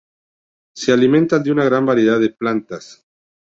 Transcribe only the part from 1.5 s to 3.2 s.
una gran variedad de plantas.